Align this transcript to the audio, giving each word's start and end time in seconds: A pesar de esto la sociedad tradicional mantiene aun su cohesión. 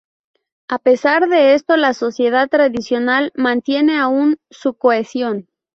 A 0.67 0.79
pesar 0.79 1.29
de 1.29 1.53
esto 1.53 1.77
la 1.77 1.93
sociedad 1.93 2.49
tradicional 2.49 3.31
mantiene 3.35 3.99
aun 3.99 4.39
su 4.49 4.73
cohesión. 4.73 5.47